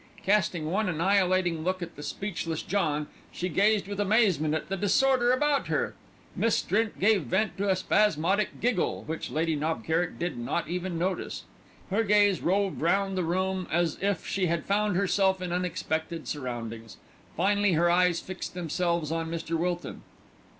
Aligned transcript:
Casting 0.25 0.71
one 0.71 0.89
annihilating 0.89 1.63
look 1.63 1.83
at 1.83 1.95
the 1.95 2.01
speechless 2.01 2.63
John, 2.63 3.05
she 3.31 3.49
gazed 3.49 3.87
with 3.87 3.99
amazement 3.99 4.55
at 4.55 4.67
the 4.67 4.75
disorder 4.75 5.31
about 5.31 5.67
her. 5.67 5.93
Miss 6.35 6.55
Strint 6.55 6.97
gave 6.99 7.21
vent 7.25 7.55
to 7.59 7.69
a 7.69 7.75
spasmodic 7.75 8.59
giggle, 8.59 9.03
which 9.05 9.29
Lady 9.29 9.55
Knob 9.55 9.85
Kerrick 9.85 10.17
did 10.17 10.39
not 10.39 10.67
even 10.67 10.97
notice. 10.97 11.43
Her 11.91 12.03
gaze 12.03 12.41
roved 12.41 12.81
round 12.81 13.15
the 13.15 13.23
room 13.23 13.67
as 13.71 13.99
if 14.01 14.25
she 14.25 14.47
had 14.47 14.65
found 14.65 14.95
herself 14.95 15.39
in 15.39 15.51
unexpected 15.53 16.27
surroundings. 16.27 16.97
Finally 17.37 17.73
her 17.73 17.87
eyes 17.91 18.19
fixed 18.19 18.55
themselves 18.55 19.11
on 19.11 19.29
Mr. 19.29 19.55
Wilton. 19.55 20.01